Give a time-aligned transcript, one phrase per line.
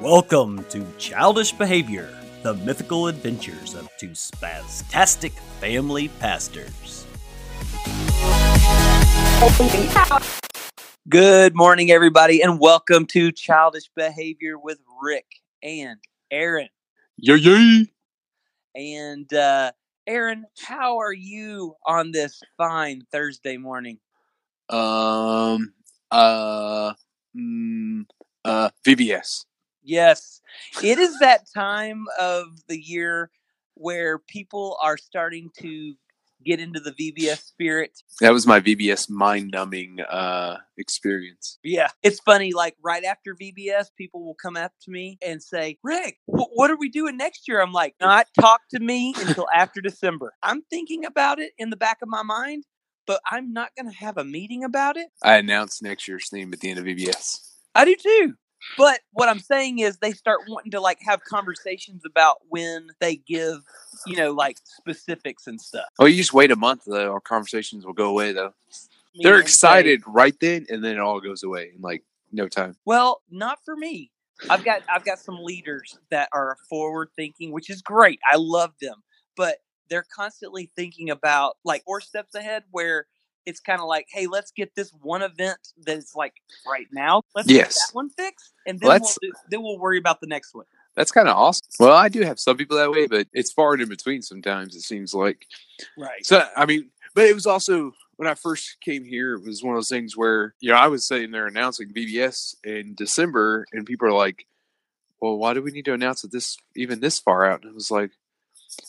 [0.00, 2.08] Welcome to Childish Behavior,
[2.42, 7.04] the mythical adventures of two spastastic family pastors.
[11.10, 15.26] Good morning, everybody, and welcome to Childish Behavior with Rick
[15.62, 15.98] and
[16.30, 16.70] Aaron.
[17.18, 17.82] Yeah.
[18.74, 19.72] And uh,
[20.06, 23.98] Aaron, how are you on this fine Thursday morning?
[24.70, 25.74] Um,
[26.10, 26.94] uh,
[27.36, 28.06] mm,
[28.46, 29.44] uh, VBS.
[29.90, 30.40] Yes,
[30.84, 33.28] it is that time of the year
[33.74, 35.94] where people are starting to
[36.46, 37.98] get into the VBS spirit.
[38.20, 41.58] That was my VBS mind numbing uh experience.
[41.64, 42.52] Yeah, it's funny.
[42.52, 46.70] Like right after VBS, people will come up to me and say, "Rick, wh- what
[46.70, 50.62] are we doing next year?" I'm like, "Not talk to me until after December." I'm
[50.70, 52.64] thinking about it in the back of my mind,
[53.08, 55.08] but I'm not going to have a meeting about it.
[55.20, 57.40] I announced next year's theme at the end of VBS.
[57.74, 58.34] I do too.
[58.76, 63.16] But what I'm saying is they start wanting to like have conversations about when they
[63.16, 63.60] give,
[64.06, 65.86] you know, like specifics and stuff.
[65.98, 67.12] Oh, you just wait a month though.
[67.12, 68.54] Our conversations will go away though.
[69.14, 72.04] Me They're and say, excited right then, and then it all goes away in like
[72.32, 72.76] no time.
[72.84, 74.10] Well, not for me.
[74.48, 78.20] I've got I've got some leaders that are forward thinking, which is great.
[78.30, 79.02] I love them.
[79.36, 79.58] But
[79.90, 83.06] they're constantly thinking about like four steps ahead where
[83.46, 86.34] it's kind of like, hey, let's get this one event that's like
[86.66, 87.22] right now.
[87.34, 87.74] Let's get Yes.
[87.74, 90.66] that one fixed, and then Well, we'll do, then we'll worry about the next one.
[90.96, 91.66] That's kind of awesome.
[91.78, 94.74] Well, I do have some people that way, but it's far and in between sometimes.
[94.74, 95.46] It seems like.
[95.96, 96.24] Right.
[96.26, 99.74] So I mean, but it was also when I first came here, it was one
[99.74, 103.86] of those things where you know I was sitting there announcing VBS in December, and
[103.86, 104.46] people are like,
[105.22, 107.74] "Well, why do we need to announce it this even this far out?" And I
[107.74, 108.10] was like,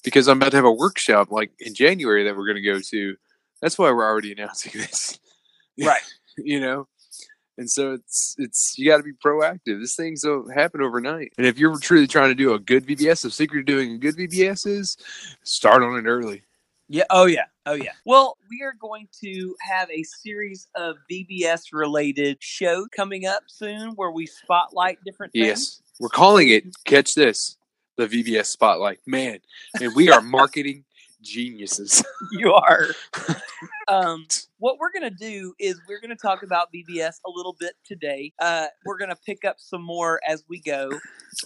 [0.04, 2.80] "Because I'm about to have a workshop like in January that we're going to go
[2.80, 3.16] to.
[3.62, 5.20] That's why we're already announcing this,
[5.80, 6.02] Right.
[6.38, 6.88] you know."
[7.58, 9.80] And so it's it's you got to be proactive.
[9.80, 11.34] These things don't happen overnight.
[11.38, 13.98] And if you're truly trying to do a good VBS, the secret to doing a
[13.98, 14.98] good VBS is
[15.44, 16.44] start on it early.
[16.92, 17.04] Yeah.
[17.10, 17.46] Oh, yeah.
[17.66, 17.92] Oh, yeah.
[18.04, 23.92] Well, we are going to have a series of VBS related shows coming up soon
[23.92, 25.46] where we spotlight different things.
[25.46, 26.66] Yes, we're calling it.
[26.84, 27.56] Catch this,
[27.96, 29.00] the VBS Spotlight.
[29.06, 29.40] Man,
[29.80, 30.84] and we are marketing
[31.22, 32.04] geniuses.
[32.34, 32.86] You are.
[33.88, 34.26] um,
[34.60, 37.74] what we're going to do is we're going to talk about VBS a little bit
[37.84, 38.32] today.
[38.40, 40.92] Uh, we're going to pick up some more as we go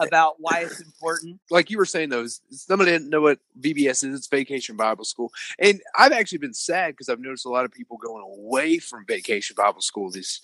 [0.01, 1.39] about why it's important.
[1.49, 4.15] like you were saying, though, is- somebody didn't know what VBS is.
[4.15, 7.71] It's Vacation Bible School, and I've actually been sad because I've noticed a lot of
[7.71, 10.41] people going away from Vacation Bible School this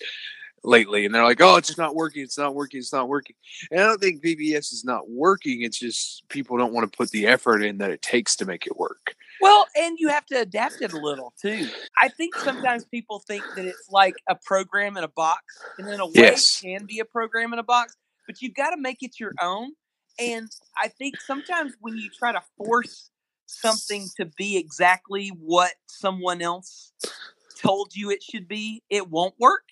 [0.64, 2.22] lately, and they're like, "Oh, it's just not working.
[2.22, 2.78] It's not working.
[2.78, 3.36] It's not working."
[3.70, 5.62] And I don't think VBS is not working.
[5.62, 8.66] It's just people don't want to put the effort in that it takes to make
[8.66, 9.14] it work.
[9.40, 11.68] Well, and you have to adapt it a little too.
[12.00, 15.42] I think sometimes people think that it's like a program in a box,
[15.78, 16.60] and in a way, Yes.
[16.62, 17.96] it can be a program in a box,
[18.26, 19.72] but you've got to make it your own.
[20.18, 23.10] And I think sometimes when you try to force
[23.46, 26.92] something to be exactly what someone else
[27.58, 29.64] told you it should be, it won't work.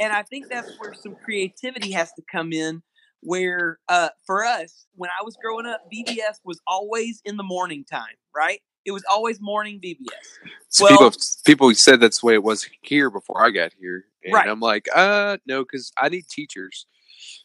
[0.00, 2.82] And I think that's where some creativity has to come in.
[3.20, 7.84] Where uh, for us, when I was growing up, VBS was always in the morning
[7.90, 8.60] time, right?
[8.84, 10.50] It was always morning VBS.
[10.68, 11.12] So Well- people
[11.46, 14.46] people said that's the way it was here before I got here, and Right.
[14.46, 16.86] I'm like, uh, no, because I need teachers.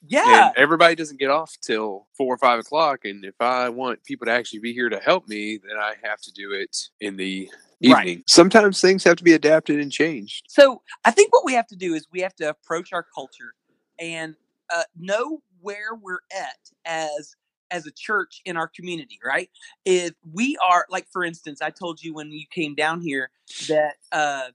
[0.07, 3.05] Yeah, And everybody doesn't get off till four or five o'clock.
[3.05, 6.19] And if I want people to actually be here to help me, then I have
[6.21, 7.49] to do it in the
[7.83, 8.23] Right.
[8.27, 10.43] Sometimes things have to be adapted and changed.
[10.49, 13.53] So I think what we have to do is we have to approach our culture
[13.99, 14.35] and
[14.73, 17.35] uh, know where we're at as
[17.71, 19.19] as a church in our community.
[19.23, 19.49] Right?
[19.85, 23.29] If we are like, for instance, I told you when you came down here
[23.67, 24.49] that uh,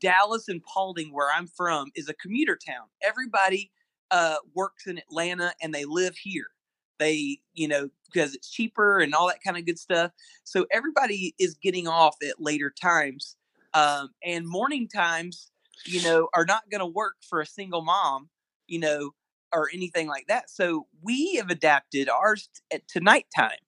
[0.00, 2.86] Dallas and Paulding, where I'm from, is a commuter town.
[3.02, 3.70] Everybody
[4.10, 6.46] uh, works in Atlanta and they live here.
[6.98, 10.12] They, you know, because it's cheaper and all that kind of good stuff.
[10.44, 13.36] So everybody is getting off at later times,
[13.74, 15.50] um, and morning times,
[15.84, 18.28] you know, are not going to work for a single mom,
[18.66, 19.10] you know,
[19.52, 20.50] or anything like that.
[20.50, 23.58] So we have adapted ours t- to nighttime,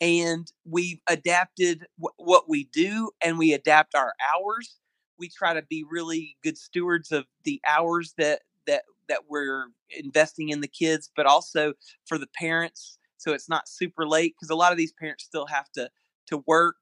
[0.00, 4.76] and we've adapted wh- what we do, and we adapt our hours.
[5.18, 10.50] We try to be really good stewards of the hours that that that we're investing
[10.50, 11.74] in the kids, but also
[12.06, 15.46] for the parents, so it's not super late because a lot of these parents still
[15.46, 15.90] have to
[16.28, 16.76] to work.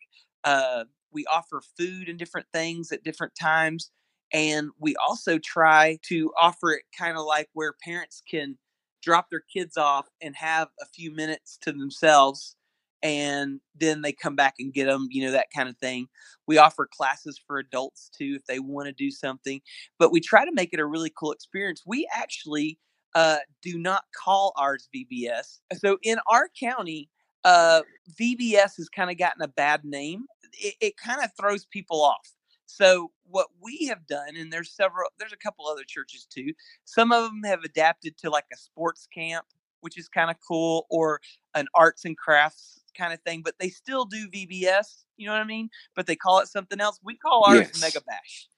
[0.45, 3.91] Uh, we offer food and different things at different times,
[4.33, 8.59] and we also try to offer it kind of like where parents can
[9.03, 12.57] drop their kids off and have a few minutes to themselves
[13.05, 16.09] and then they come back and get them you know that kind of thing
[16.49, 19.61] we offer classes for adults too if they want to do something
[19.99, 22.79] but we try to make it a really cool experience we actually
[23.15, 25.61] uh, do not call ours VBS.
[25.79, 27.09] So in our county,
[27.45, 27.83] uh,
[28.21, 30.25] VBS has kind of gotten a bad name.
[30.53, 32.33] It, it kind of throws people off.
[32.67, 36.53] So what we have done, and there's several, there's a couple other churches too.
[36.85, 39.47] Some of them have adapted to like a sports camp,
[39.81, 41.21] which is kind of cool, or
[41.55, 43.43] an arts and crafts kind of thing.
[43.45, 45.05] But they still do VBS.
[45.17, 45.71] You know what I mean?
[45.95, 47.01] But they call it something else.
[47.03, 47.81] We call ours Yes.
[47.81, 48.49] Mega Bash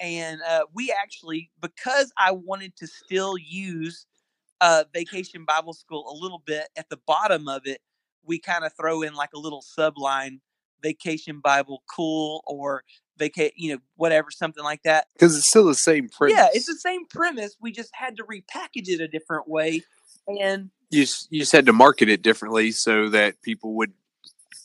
[0.00, 4.06] and uh, we actually because i wanted to still use
[4.60, 7.80] uh, vacation bible school a little bit at the bottom of it
[8.24, 10.40] we kind of throw in like a little subline
[10.82, 12.82] vacation bible cool or
[13.18, 16.36] vaca you know whatever something like that because it's still the same premise.
[16.36, 19.82] yeah it's the same premise we just had to repackage it a different way
[20.26, 23.92] and you just, you just had to market it differently so that people would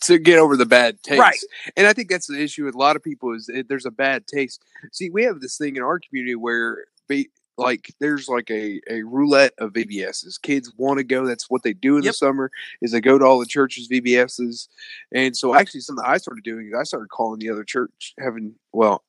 [0.02, 1.20] to get over the bad taste.
[1.20, 1.38] Right.
[1.78, 3.92] And I think that's the issue with a lot of people is it, there's a
[3.92, 4.64] bad taste.
[4.92, 9.04] See, we have this thing in our community where be, like there's like a, a
[9.04, 10.42] roulette of VBSs.
[10.42, 11.26] Kids want to go.
[11.26, 12.12] That's what they do in Yep.
[12.12, 14.68] the summer is they go to all the churches VBSs.
[15.12, 18.56] And so actually something I started doing is I started calling the other church having
[18.74, 19.04] well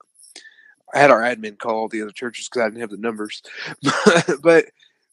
[0.95, 3.43] I had our admin call all the other churches because I didn't have the numbers.
[4.43, 4.67] but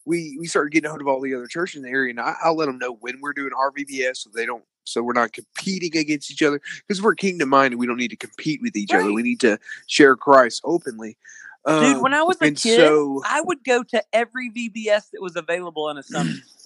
[0.09, 2.19] we we started getting a hold of all the other churches in the area, and
[2.19, 5.13] I, I'll let them know when we're doing our VBS, so they don't, so we're
[5.13, 6.59] not competing against each other.
[6.87, 9.13] Because we're kingdom minded, we don't need to compete with each other.
[9.13, 11.17] We need to share Christ openly.
[11.65, 15.21] dude Um, when i was a kid so, i would go to every vbs that
[15.21, 16.31] was available in a summer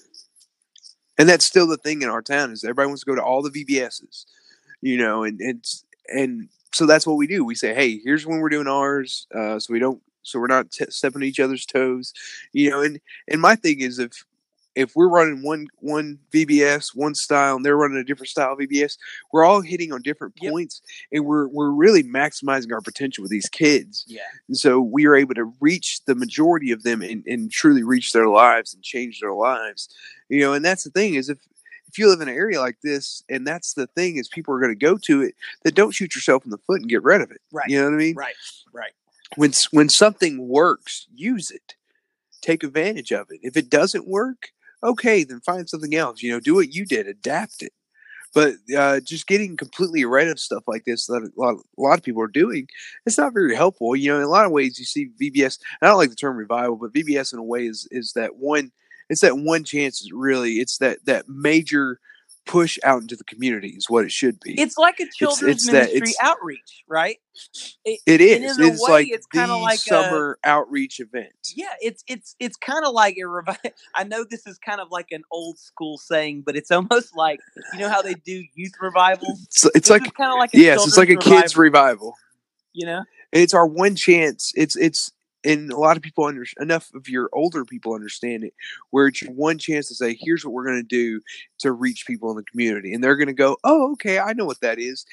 [1.17, 3.41] and that's still the thing in our town is everybody wants to go to all
[3.41, 4.25] the VBSs,
[4.81, 5.63] you know, and and
[6.07, 7.45] and so that's what we do.
[7.45, 10.71] We say, hey, here's when we're doing ours, uh, so we don't, so we're not
[10.71, 12.13] t- stepping on each other's toes,
[12.51, 12.81] you know.
[12.81, 14.25] And and my thing is if
[14.75, 18.97] if we're running one one VBS, one style, and they're running a different style VBS,
[19.31, 20.51] we're all hitting on different Yep.
[20.51, 20.81] points,
[21.11, 24.03] and we're we're really maximizing our potential with these kids.
[24.07, 27.83] yeah And so we are able to reach the majority of them and, and truly
[27.83, 29.89] reach their lives and change their lives.
[30.29, 31.37] You know, and that's the thing is if
[31.87, 34.59] if you live in an area like this and that's the thing is people are
[34.59, 37.21] going to go to it, then don't shoot yourself in the foot and get rid
[37.21, 37.39] of it.
[37.51, 37.69] Right.
[37.69, 38.15] You know what I mean?
[38.15, 38.33] right
[38.73, 38.93] right
[39.35, 41.75] When when something works, use it.
[42.41, 43.39] Take advantage of it.
[43.41, 44.49] If it doesn't work,
[44.83, 46.21] okay, then find something else.
[46.21, 47.73] You know, do what you did, adapt it.
[48.33, 51.99] But uh, just getting completely rid of stuff like this that a lot, a lot
[51.99, 52.67] of people are doing,
[53.05, 53.95] it's not very helpful.
[53.95, 55.59] You know, in a lot of ways, you see VBS.
[55.81, 58.71] I don't like the term revival, but VBS in a way is is that one.
[59.09, 60.07] It's that one chance.
[60.11, 61.99] Really, it's that that major
[62.45, 64.59] push out into the community is what it should be.
[64.59, 67.17] it's like a children's it's that- ministry it's- outreach right
[67.85, 68.59] it and is.
[68.59, 71.31] It's way, like it's kinda like a- summer outreach event.
[71.55, 74.89] yeah it's it's it's kind of like a revi- i know this is kind of
[74.91, 77.39] like an old school saying but it's almost like
[77.73, 80.85] you know how they do youth revivals It's, it's like kind of like a yes,
[80.85, 82.13] it's like a children's kids revival.
[82.73, 82.99] you know
[83.31, 84.51] And it's our one chance.
[84.55, 85.11] It's it's
[85.45, 88.53] and a lot of people under enough of your older people understand it,
[88.91, 91.21] where it's one chance to say, "Here's what we're going to do
[91.59, 94.45] to reach people in the community," and they're going to go, "Oh, okay, I know
[94.45, 95.05] what that is."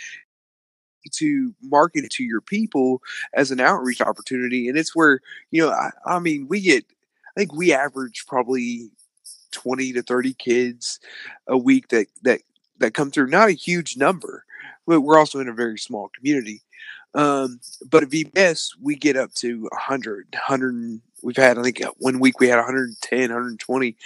[1.13, 3.01] To market to your people
[3.33, 6.85] as an outreach opportunity, and it's where you know, I, I mean, we get,
[7.37, 8.91] I think we average probably
[9.51, 11.01] twenty to thirty kids
[11.49, 12.43] a week that that
[12.81, 13.29] that come through.
[13.29, 14.45] Not a huge number,
[14.87, 16.61] but we're also in a very small community.
[17.15, 21.01] Um, but at VBS, we get up to 100, 100.
[21.23, 23.97] We've had, I think, uh, one week we had 110, 120.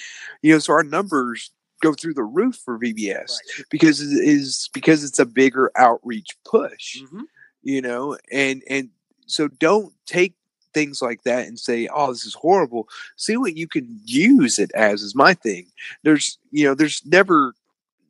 [0.42, 1.50] You know, so our numbers
[1.82, 3.66] go through the roof for VBS right.
[3.70, 7.02] because it is because it's a bigger outreach push.
[7.02, 7.24] Mhm.
[7.62, 8.90] You know, and and
[9.26, 10.34] so don't take
[10.72, 14.70] things like that and say, "Oh, this is horrible." See what you can use it
[14.74, 15.02] as.
[15.02, 15.66] Is my thing.
[16.02, 17.54] There's you know, there's never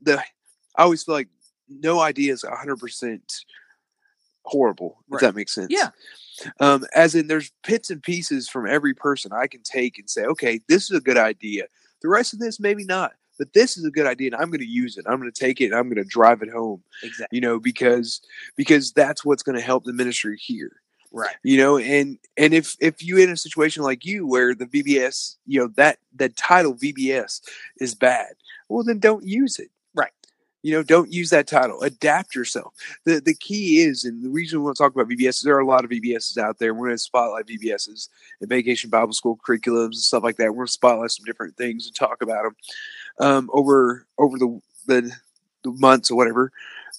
[0.02, 0.18] the.
[0.76, 1.28] I always feel like
[1.68, 3.44] no idea is 100 percent
[4.44, 4.98] horrible.
[5.06, 5.20] If Right.
[5.22, 5.68] that makes sense.
[5.70, 5.90] Yeah.
[6.60, 10.24] Um, as in, there's bits and pieces from every person I can take and say,
[10.24, 11.64] okay, this is a good idea.
[12.02, 14.60] The rest of this, maybe not, but this is a good idea, and I'm going
[14.60, 15.06] to use it.
[15.08, 16.82] I'm going to take it, and I'm going to drive it home.
[17.02, 18.20] exactly You know, because
[18.56, 20.80] because that's what's going to help the ministry here.
[21.12, 24.66] right You know, and and if if you in a situation like you where the
[24.66, 27.40] VBS, you know that that title VBS
[27.78, 28.34] is bad,
[28.68, 29.70] well then don't use it.
[30.64, 31.82] You know, don't use that title.
[31.82, 32.72] Adapt yourself.
[33.04, 35.54] The the key is, and the reason we want to talk about VBS is there
[35.56, 36.72] are a lot of VBSs out there.
[36.72, 38.08] We're going to spotlight VBSs
[38.40, 40.46] and Vacation Bible School curriculums and stuff like that.
[40.52, 42.56] We're going to spotlight some different things and talk about them
[43.20, 45.12] um, over over the, the
[45.64, 46.50] the months or whatever,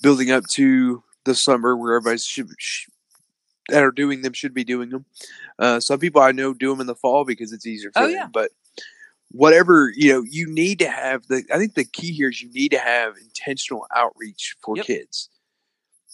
[0.03, 2.85] building up to the summer where everybody should, sh
[3.69, 5.05] that are doing them should be doing them.
[5.57, 8.03] Uh, some people I know do them in the fall because it's easier for Oh,
[8.03, 8.11] them.
[8.11, 8.27] yeah.
[8.31, 8.51] But
[9.35, 11.43] whatever you know, you need to have the.
[11.53, 14.85] I think the key here is you need to have intentional outreach for Yep.
[14.85, 15.29] kids.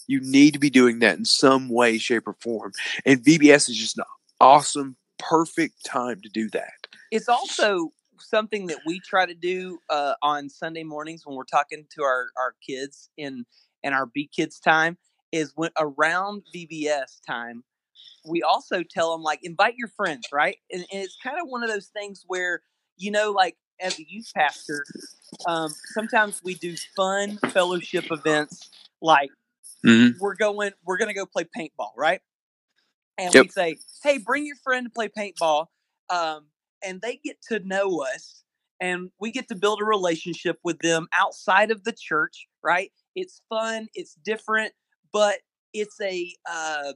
[0.08, 2.72] You need to be doing that in some way, shape, or form.
[3.06, 4.04] And VBS is just an
[4.40, 6.74] awesome, perfect time to do that.
[7.12, 11.86] it's also something that we try to do uh, on Sunday mornings when we're talking
[11.96, 13.46] to our our kids in
[13.84, 14.98] in our B kids time
[15.32, 17.63] is when around VBS time,
[18.25, 20.58] we also tell them like invite your friends, right?
[20.72, 22.62] And, and it's kind of one of those things where
[23.01, 24.88] you know, like as a youth pastor,
[25.46, 28.70] um, sometimes we do fun fellowship events
[29.01, 29.31] like
[29.84, 30.20] Mhm.
[30.20, 32.22] we're going we're gonna go play paintball, right?
[33.17, 33.39] And Yep.
[33.39, 35.67] we say, hey, bring your friend to play paintball,
[36.10, 36.48] um,
[36.84, 38.43] and they get to know us,
[38.79, 42.91] and we get to build a relationship with them outside of the church, right?
[43.15, 44.74] It's fun, it's different,
[45.13, 45.38] but
[45.74, 46.93] it's a uh,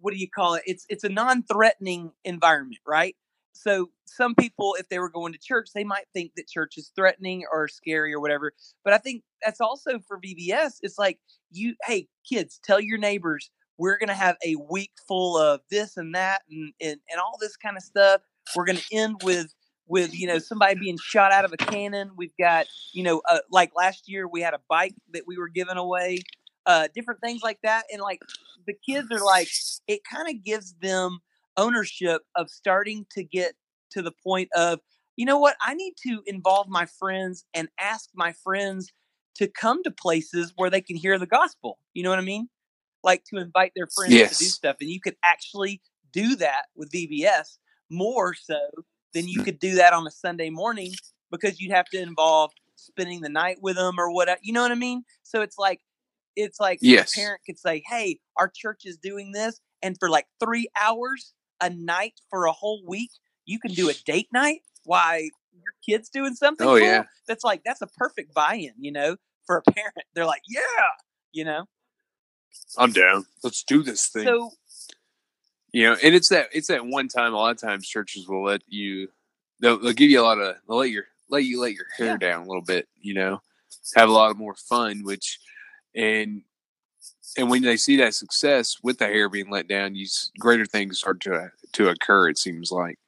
[0.00, 0.62] what do you call it?
[0.66, 3.16] It's it's a non-threatening environment, right?
[3.60, 6.92] So some people, if they were going to church, they might think that church is
[6.94, 8.52] threatening or scary or whatever.
[8.84, 10.74] But I think that's also for VBS.
[10.82, 11.18] It's like
[11.50, 16.14] you, hey kids, tell your neighbors we're gonna have a week full of this and
[16.14, 18.20] that and and, and all this kind of stuff.
[18.54, 19.54] We're gonna end with
[19.86, 22.10] with you know somebody being shot out of a cannon.
[22.16, 25.48] We've got you know uh, like last year we had a bike that we were
[25.48, 26.18] giving away.
[26.66, 28.20] Uh, different things like that, and like
[28.66, 29.48] the kids are like,
[29.86, 31.20] it kind of gives them
[31.58, 33.54] ownership of starting to get
[33.90, 34.80] to the point of,
[35.16, 38.90] you know what, I need to involve my friends and ask my friends
[39.36, 41.78] to come to places where they can hear the gospel.
[41.92, 42.48] You know what I mean?
[43.02, 44.76] Like to invite their friends to do stuff.
[44.80, 47.58] And you could actually do that with VBS
[47.90, 48.58] more so
[49.14, 49.44] than you mm.
[49.44, 50.92] could do that on a Sunday morning
[51.30, 54.40] because you'd have to involve spending the night with them or whatever.
[54.42, 55.04] You know what I mean?
[55.22, 55.80] So it's like,
[56.36, 57.16] it's like Yes.
[57.16, 61.34] a parent could say, "Hey, our church is doing this," and for like three hours
[61.60, 63.10] a night for a whole week,
[63.44, 64.60] you can do a date night.
[64.84, 66.66] Why your kid's doing something?
[66.66, 66.80] Oh, cool.
[66.80, 67.04] yeah.
[67.26, 69.94] that's like that's a perfect buy-in, you know, for a parent.
[70.14, 70.60] They're like, "Yeah,"
[71.32, 71.64] you know.
[72.76, 73.24] I'm down.
[73.42, 74.24] Let's do this thing.
[74.24, 74.50] So
[75.72, 77.34] you know, and it's that it's that one time.
[77.34, 79.08] A lot of times, churches will let you.
[79.60, 80.56] They'll, they'll give you a lot of.
[80.68, 82.16] They'll let your let you let your hair Yeah.
[82.16, 82.88] down a little bit.
[83.00, 83.40] You know,
[83.96, 85.02] have a lot of more fun.
[85.04, 85.38] Which,
[85.94, 86.42] and
[87.36, 90.06] and when they see that success with the hair being let down, you
[90.38, 92.28] greater things start to to occur.
[92.28, 92.98] It seems like,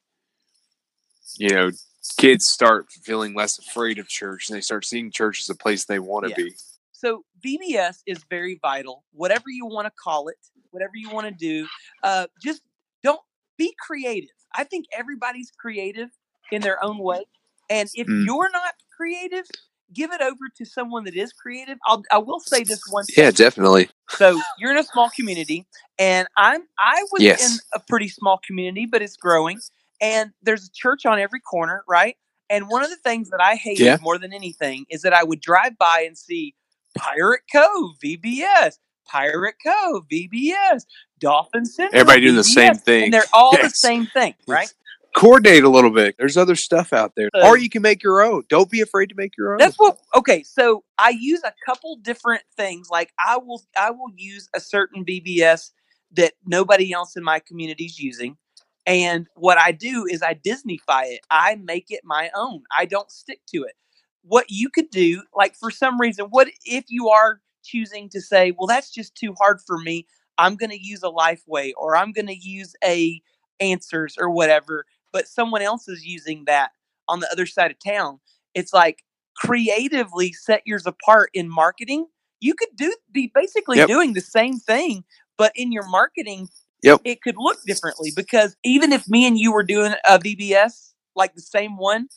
[1.37, 1.71] you know,
[2.17, 5.85] kids start feeling less afraid of church, and they start seeing church as a place
[5.85, 6.35] they want to Yeah.
[6.35, 6.55] be.
[6.93, 9.03] so VBS is very vital.
[9.11, 10.37] Whatever you want to call it,
[10.69, 11.67] whatever you want to do,
[12.03, 12.61] uh, just
[13.03, 13.21] don't
[13.57, 14.29] be creative.
[14.53, 16.09] I think everybody's creative
[16.51, 17.25] in their own way,
[17.69, 18.25] and if Mm.
[18.25, 19.45] you're not creative,
[19.93, 21.77] give it over to someone that is creative.
[21.85, 23.05] I'll, I will say this one.
[23.05, 23.23] Thing.
[23.23, 23.89] Yeah, definitely.
[24.09, 25.65] So you're in a small community,
[25.99, 27.41] and I'm I was Yes.
[27.53, 29.59] in a pretty small community, but it's growing.
[30.01, 32.15] And there's a church on every corner, right?
[32.49, 33.97] And one of the things that I hated Yeah.
[34.01, 36.55] more than anything is that I would drive by and see
[36.97, 40.85] Pirate Cove VBS, Pirate Cove VBS,
[41.19, 41.99] Dolphin Central.
[42.01, 43.05] Everybody doing the same thing.
[43.05, 44.73] and they're all the same thing, right?
[45.15, 46.15] Coordinate a little bit.
[46.17, 48.43] There's other stuff out there, or you can make your own.
[48.49, 49.57] Don't be afraid to make your own.
[49.57, 52.89] That's what okay, so I use a couple different things.
[52.89, 55.71] Like I will I will use a certain VBS
[56.13, 58.37] that nobody else in my community is using.
[58.85, 61.19] And what I do is I Disneyfy it.
[61.29, 62.63] I make it my own.
[62.75, 63.75] I don't stick to it.
[64.23, 68.53] What you could do, like for some reason, what if you are choosing to say,
[68.57, 70.07] well, that's just too hard for me.
[70.37, 73.21] I'm going to use a Lifeway or I'm going to use a
[73.59, 76.71] Answers or whatever, but someone else is using that
[77.07, 78.19] on the other side of town.
[78.53, 79.03] It's like
[79.35, 82.07] creatively set yours apart in marketing.
[82.39, 83.87] You could do be basically Yep.
[83.87, 85.03] doing the same thing,
[85.37, 86.49] but in your marketing,
[86.83, 87.01] Yep.
[87.03, 91.35] it could look differently because even if me and you were doing a VBS like
[91.35, 92.07] the same one,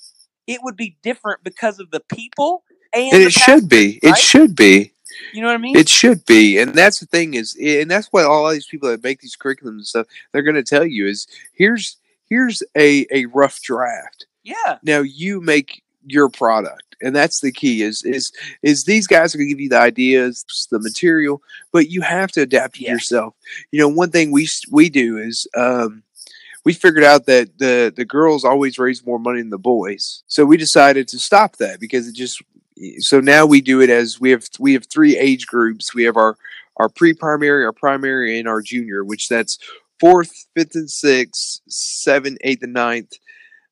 [0.47, 3.99] it would be different because of the people and, and the it should be.
[4.01, 4.95] pastor, It should be.
[5.33, 5.77] You know what I mean?
[5.77, 6.59] It should be.
[6.59, 9.69] And that's the thing is, and that's what all these people that make these curriculums
[9.69, 11.97] and stuff, they're going to tell you is here's
[12.35, 14.27] here's a a rough draft.
[14.43, 17.83] yeah, Now you make your product, and that's the key.
[17.83, 21.41] Is is is these guys are going to give you the ideas, the material,
[21.73, 22.93] but you have to adapt it Yeah.
[22.95, 23.35] yourself.
[23.73, 25.47] You know, one thing we we do is.
[25.57, 26.03] um
[26.67, 30.47] we figured out that the the girls always raise more money than the boys, so
[30.47, 32.43] we decided to stop that because it just.
[33.11, 35.95] So now we do it as we have we have three age groups.
[35.95, 36.37] We have our
[36.79, 39.59] our pre-primary, our primary, and our junior, which that's
[40.01, 43.13] fourth, fifth, and sixth, seventh, eighth, and ninth,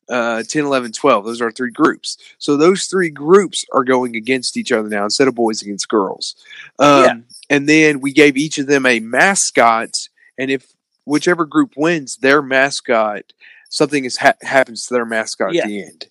[0.09, 1.25] uh, 10, 11, 12.
[1.25, 2.19] Those are our three groups.
[2.39, 6.35] So those three groups are going against each other now instead of boys against girls.
[6.79, 7.15] Um, Yeah.
[7.51, 10.73] And then we gave each of them a mascot, and if
[11.05, 13.33] whichever group wins, their mascot,
[13.69, 15.63] something is ha- happens to their mascot Yeah.
[15.63, 16.07] at the end.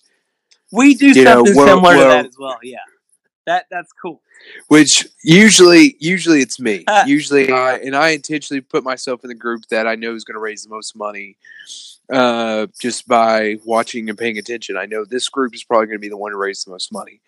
[0.74, 2.58] we do You know, something well- similar to that as well.
[2.62, 2.78] Yeah,
[3.46, 4.20] that that's cool.
[4.68, 9.66] which usually usually it's me usually I, and i intentionally put myself in the group
[9.68, 11.36] that i know is going to raise the most money
[12.12, 14.76] uh, just by watching and paying attention.
[14.76, 16.92] I know this group is probably going to be the one to raise the most
[16.92, 17.20] money.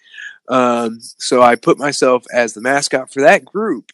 [0.48, 3.92] Um, so I put myself as the mascot for that group,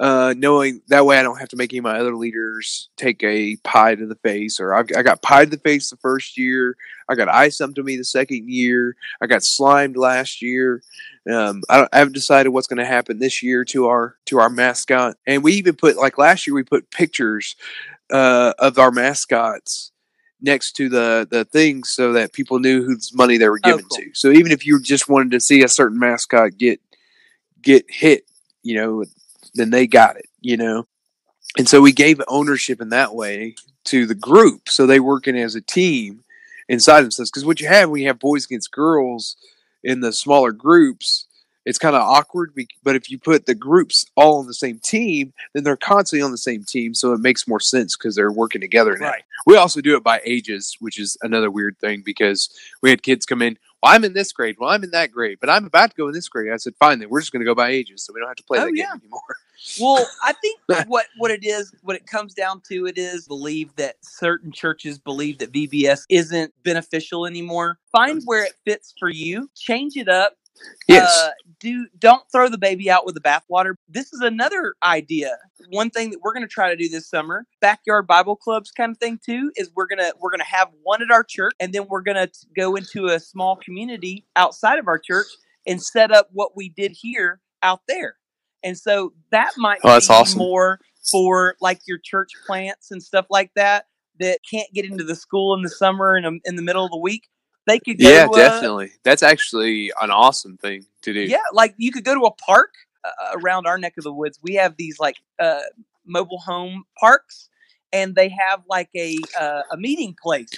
[0.00, 3.22] uh, knowing that way I don't have to make any of my other leaders take
[3.22, 4.58] a pie to the face.
[4.58, 6.76] Or I've, I got pie to the face the first year.
[7.08, 8.96] I got ice up to me the second year.
[9.20, 10.82] I got slimed last year.
[11.30, 14.50] Um, I, I, haven't decided what's going to happen this year to our to our
[14.50, 15.16] mascot.
[15.26, 17.54] And we even put like last year we put pictures
[18.10, 19.92] uh, of our mascots
[20.40, 23.84] next to the the things so that people knew whose money they were oh, given
[23.90, 24.04] oh, cool.
[24.06, 24.10] to.
[24.14, 26.80] So even if you just wanted to see a certain mascot get
[27.62, 28.24] get hit,
[28.62, 29.04] you know,
[29.54, 30.86] then they got it, you know.
[31.56, 35.54] And so we gave ownership in that way to the group, so they working as
[35.54, 36.24] a team
[36.68, 37.30] inside themselves.
[37.30, 39.36] Because what you have when you have boys against girls
[39.82, 41.26] in the smaller groups,
[41.64, 42.52] it's kind of awkward.
[42.82, 46.30] But if you put the groups all on the same team, then they're constantly on
[46.30, 49.10] the same team, so it makes more sense because they're working together now.
[49.10, 49.22] Right.
[49.46, 52.50] We also do it by ages, which is another weird thing because
[52.82, 53.58] we had kids come in.
[53.84, 54.56] Well, I'm in this grade.
[54.58, 56.50] Well, I'm in that grade, but I'm about to go in this grade.
[56.50, 58.36] I said, fine, then we're just going to go by ages, so we don't have
[58.36, 58.86] to play oh, that yeah.
[58.86, 59.20] game anymore.
[59.80, 63.74] Well, I think what what it is, what it comes down to, it is believe
[63.76, 67.78] that certain churches believe that VBS isn't beneficial anymore.
[67.90, 70.34] Find where it fits for you, change it up,
[70.88, 71.10] Yes.
[71.16, 71.30] Uh,
[71.60, 73.74] do don't throw the baby out with the bathwater.
[73.88, 75.36] This is another idea.
[75.70, 78.92] One thing that we're going to try to do this summer, backyard Bible clubs kind
[78.92, 81.86] of thing too, is we're gonna we're gonna have one at our church, and then
[81.88, 85.26] we're gonna go into a small community outside of our church
[85.66, 88.16] and set up what we did here out there.
[88.62, 90.38] And so that might oh, that's be awesome.
[90.38, 90.80] more
[91.10, 93.86] for like your church plants and stuff like that
[94.20, 96.98] that can't get into the school in the summer and in the middle of the
[96.98, 97.28] week
[97.66, 98.92] they could go, yeah, uh, definitely.
[99.02, 101.20] That's actually an awesome thing to do.
[101.20, 102.72] Yeah, like you could go to a park
[103.04, 104.38] uh, around our neck of the woods.
[104.42, 105.60] We have these like uh,
[106.06, 107.48] mobile home parks,
[107.92, 110.50] and they have like a uh, a meeting place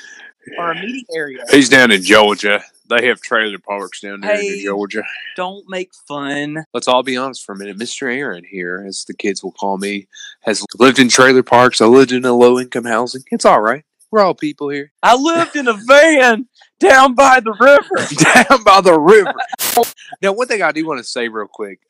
[0.58, 1.44] or a meeting area.
[1.50, 2.62] He's down in Georgia.
[2.88, 5.02] They have trailer parks down there hey, in Georgia.
[5.36, 6.64] Don't make fun.
[6.72, 7.78] Let's all be honest for a minute.
[7.78, 8.12] Mr.
[8.12, 10.06] Aaron here, as the kids will call me,
[10.42, 11.80] has lived in trailer parks.
[11.80, 13.22] I lived in a low income housing.
[13.32, 13.84] It's all right.
[14.16, 14.92] We're all people here.
[15.02, 16.48] I lived in a van
[16.80, 18.46] down by the river.
[18.48, 19.34] down by the river.
[20.22, 21.80] Now, one thing I do want to say real quick,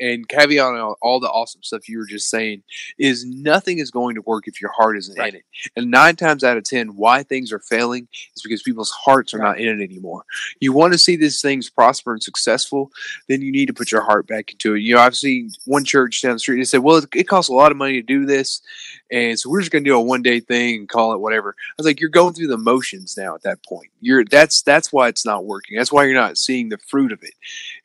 [0.00, 2.62] and caveat on all the awesome stuff you were just saying,
[2.98, 5.34] is nothing is going to work if your heart isn't right.
[5.34, 5.44] in it.
[5.76, 9.38] And nine times out of ten, why things are failing is because people's hearts are
[9.38, 9.48] right.
[9.48, 10.24] not in it anymore.
[10.60, 12.90] You want to see these things prosper and successful,
[13.28, 14.80] then you need to put your heart back into it.
[14.80, 16.58] You know, I've seen one church down the street.
[16.58, 18.62] They said, "Well, it, it costs a lot of money to do this,
[19.10, 21.54] and so we're just going to do a one day thing and call it whatever."
[21.58, 23.90] I was like, "You're going through the motions now at that point.
[24.00, 25.76] You're that's that's why it's not working.
[25.76, 27.29] That's why you're not seeing the fruit of it."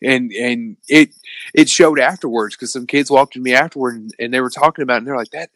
[0.02, 1.10] And and it
[1.54, 4.84] it showed afterwards because some kids walked to me afterward and, and they were talking
[4.84, 5.50] about it and they're like that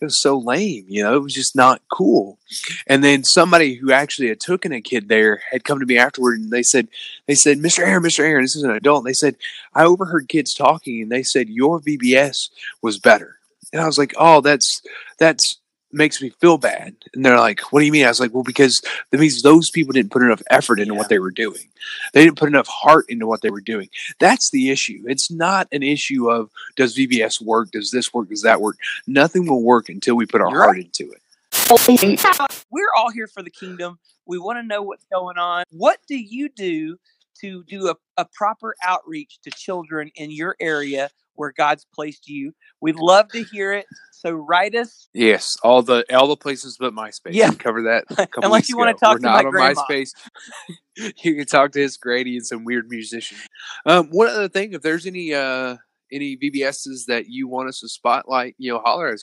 [0.00, 2.38] it was so lame, you know, it was just not cool.
[2.86, 6.38] And then somebody who actually had taken a kid there had come to me afterward
[6.38, 6.88] and they said,
[7.26, 7.78] they said, Mr.
[7.78, 8.20] Aaron, Mr.
[8.20, 8.98] Aaron, this is an adult.
[8.98, 9.36] And they said,
[9.74, 12.50] I overheard kids talking and they said your VBS
[12.82, 13.36] was better.
[13.72, 14.82] And I was like, oh, that's,
[15.18, 15.58] that's,
[15.92, 16.94] makes me feel bad.
[17.14, 18.04] And they're like, what do you mean?
[18.04, 20.98] I was like, well, because that means those people didn't put enough effort into yeah.
[20.98, 21.68] what they were doing.
[22.12, 23.88] They didn't put enough heart into what they were doing.
[24.18, 25.02] That's the issue.
[25.06, 27.70] It's not an issue of does VBS work?
[27.70, 28.28] Does this work?
[28.28, 28.76] Does that work?
[29.06, 30.84] Nothing will work until we put our You're heart right.
[30.84, 31.22] into it.
[32.70, 33.98] We're all here for the kingdom.
[34.26, 35.64] We want to know what's going on.
[35.70, 36.98] What do you do
[37.40, 42.52] to do a, a proper outreach to children in your area where God's placed you?
[42.80, 43.86] We'd love to hear it.
[44.12, 45.08] So write us.
[45.14, 47.32] Yes, all the all the places but MySpace.
[47.32, 48.04] Yeah, we cover that.
[48.42, 49.84] Unless you want to talk We're to not my on grandma.
[49.88, 50.10] MySpace.
[51.22, 53.38] you can talk to his Grady and some weird musician.
[53.84, 55.76] Um, one other thing, if there's any uh
[56.12, 59.22] any VBSs that you want us to spotlight, you know, holler us.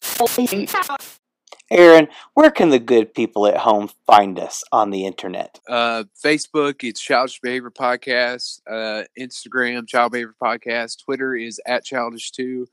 [1.71, 5.59] Aaron, where can the good people at home find us on the internet?
[5.67, 8.59] Uh, Facebook, it's Childish Behavior Podcast.
[8.69, 11.03] Uh, Instagram, Child Behavior Podcast.
[11.03, 12.65] Twitter is at Childish2.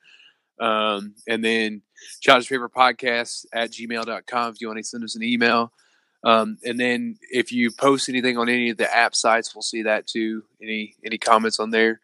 [0.61, 1.83] Um, and then
[2.21, 5.73] Childish Behavior Podcast at gmail.com if you want to send us an email.
[6.23, 9.83] Um, and then if you post anything on any of the app sites, we'll see
[9.85, 10.43] that too.
[10.63, 12.01] Any any comments on there?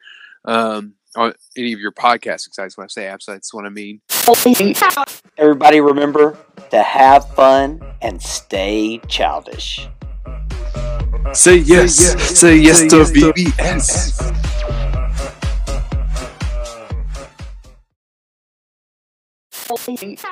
[0.46, 2.78] Um, on any of your podcast sites.
[2.78, 4.00] When I say app sites, what I mean.
[5.36, 6.38] Everybody remember
[6.70, 9.88] to have fun and stay childish.
[11.32, 14.18] Say yes, say yes, say yes, say to yes VBS.
[19.66, 20.24] To VBS.